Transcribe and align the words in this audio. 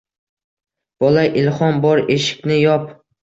Bola: 1.03 1.25
Ilxom 1.43 1.77
bor 1.85 2.03
eshikni 2.17 2.59
yop. 2.63 2.89